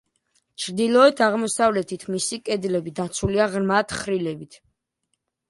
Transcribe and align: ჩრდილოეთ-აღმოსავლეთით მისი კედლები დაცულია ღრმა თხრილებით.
ჩრდილოეთ-აღმოსავლეთით 0.61 2.05
მისი 2.15 2.39
კედლები 2.49 2.95
დაცულია 3.01 3.49
ღრმა 3.53 3.83
თხრილებით. 3.93 4.61